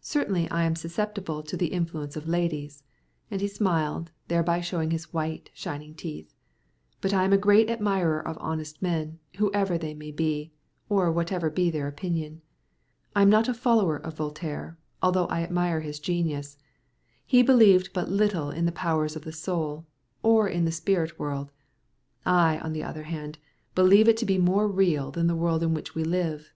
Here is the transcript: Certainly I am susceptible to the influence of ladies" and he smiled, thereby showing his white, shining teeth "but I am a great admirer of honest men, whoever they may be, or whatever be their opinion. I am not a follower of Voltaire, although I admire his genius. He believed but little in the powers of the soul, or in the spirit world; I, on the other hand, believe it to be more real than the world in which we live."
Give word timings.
Certainly 0.00 0.50
I 0.50 0.64
am 0.64 0.74
susceptible 0.74 1.42
to 1.42 1.54
the 1.54 1.66
influence 1.66 2.16
of 2.16 2.26
ladies" 2.26 2.82
and 3.30 3.42
he 3.42 3.46
smiled, 3.46 4.10
thereby 4.26 4.62
showing 4.62 4.90
his 4.90 5.12
white, 5.12 5.50
shining 5.52 5.94
teeth 5.94 6.34
"but 7.02 7.12
I 7.12 7.24
am 7.24 7.32
a 7.34 7.36
great 7.36 7.68
admirer 7.68 8.18
of 8.26 8.38
honest 8.40 8.80
men, 8.80 9.18
whoever 9.36 9.76
they 9.76 9.92
may 9.92 10.12
be, 10.12 10.50
or 10.88 11.12
whatever 11.12 11.50
be 11.50 11.68
their 11.70 11.88
opinion. 11.88 12.40
I 13.14 13.20
am 13.20 13.28
not 13.28 13.50
a 13.50 13.52
follower 13.52 13.96
of 13.98 14.16
Voltaire, 14.16 14.78
although 15.02 15.26
I 15.26 15.42
admire 15.42 15.80
his 15.80 16.00
genius. 16.00 16.56
He 17.26 17.42
believed 17.42 17.92
but 17.92 18.08
little 18.10 18.48
in 18.50 18.64
the 18.64 18.72
powers 18.72 19.14
of 19.14 19.24
the 19.26 19.30
soul, 19.32 19.84
or 20.22 20.48
in 20.48 20.64
the 20.64 20.72
spirit 20.72 21.18
world; 21.18 21.52
I, 22.24 22.58
on 22.60 22.72
the 22.72 22.82
other 22.82 23.02
hand, 23.02 23.38
believe 23.74 24.08
it 24.08 24.16
to 24.16 24.24
be 24.24 24.38
more 24.38 24.68
real 24.68 25.10
than 25.10 25.26
the 25.26 25.36
world 25.36 25.62
in 25.62 25.74
which 25.74 25.94
we 25.94 26.02
live." 26.02 26.54